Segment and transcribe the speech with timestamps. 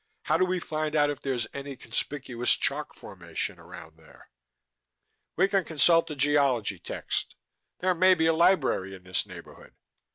[0.23, 4.31] "How do we find out if there's any conspicuous chalk formation around there?"
[5.35, 7.35] "We can consult a geology text.
[7.81, 9.75] There may be a library in this neighborhood."